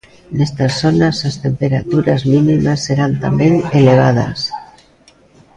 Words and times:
Nestas 0.37 0.71
zonas, 0.81 1.17
as 1.29 1.35
temperaturas 1.45 2.21
mínimas 2.33 2.79
serán 2.87 3.11
tamén 3.23 3.53
elevadas. 3.79 4.39